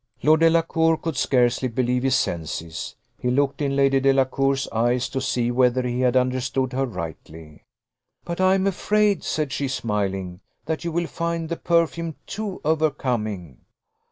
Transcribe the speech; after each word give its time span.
Lord 0.23 0.39
Delacour 0.39 0.97
could 0.97 1.15
scarcely 1.15 1.67
believe 1.67 2.01
his 2.01 2.15
senses; 2.15 2.95
he 3.19 3.29
looked 3.29 3.61
in 3.61 3.75
Lady 3.75 3.99
Delacour's 3.99 4.67
eyes 4.71 5.07
to 5.09 5.21
see 5.21 5.51
whether 5.51 5.83
he 5.83 5.99
had 5.99 6.17
understood 6.17 6.73
her 6.73 6.87
rightly. 6.87 7.61
"But 8.25 8.41
I 8.41 8.55
am 8.55 8.65
afraid," 8.65 9.23
said 9.23 9.51
she, 9.51 9.67
smiling, 9.67 10.39
"that 10.65 10.83
you 10.83 10.91
will 10.91 11.05
find 11.05 11.49
the 11.49 11.55
perfume 11.55 12.15
too 12.25 12.61
overcoming." 12.65 13.59